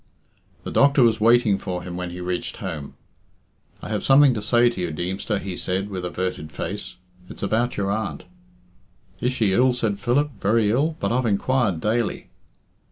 The 0.63 0.71
doctor 0.71 1.03
was 1.03 1.21
waiting 1.21 1.59
for 1.59 1.83
him 1.83 1.95
when 1.95 2.09
he 2.09 2.19
reached 2.21 2.57
home. 2.57 2.95
"I 3.83 3.89
have 3.89 4.03
something 4.03 4.33
to 4.33 4.41
say 4.41 4.67
to 4.67 4.81
you, 4.81 4.89
Deemster," 4.89 5.37
he 5.37 5.55
said, 5.55 5.91
with 5.91 6.03
averted 6.03 6.51
face. 6.51 6.95
"It's 7.29 7.43
about 7.43 7.77
your 7.77 7.91
aunt." 7.91 8.23
"Is 9.19 9.31
she 9.31 9.53
ill?" 9.53 9.73
said 9.73 9.99
Philip. 9.99 10.31
"Very 10.39 10.71
ill." 10.71 10.97
"But 10.99 11.11
I've 11.11 11.27
inquired 11.27 11.81
daily." 11.81 12.31